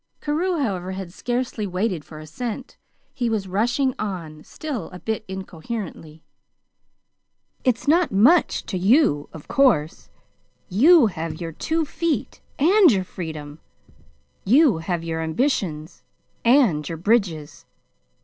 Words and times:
Carew, 0.19 0.57
however, 0.57 0.93
had 0.93 1.13
scarcely 1.13 1.67
waited 1.67 2.03
for 2.03 2.17
assent. 2.17 2.75
He 3.13 3.29
was 3.29 3.47
rushing 3.47 3.93
on, 3.99 4.43
still 4.43 4.89
a 4.89 4.97
bit 4.97 5.23
incoherently. 5.27 6.23
"It's 7.63 7.87
not 7.87 8.11
much 8.11 8.65
to 8.65 8.79
you, 8.79 9.29
of 9.31 9.47
course. 9.47 10.09
You 10.69 11.05
have 11.11 11.37
two 11.59 11.85
feet 11.85 12.41
and 12.57 12.91
your 12.91 13.03
freedom. 13.03 13.59
You 14.43 14.79
have 14.79 15.03
your 15.03 15.21
ambitions 15.21 16.01
and 16.43 16.89
your 16.89 16.97
bridges. 16.97 17.67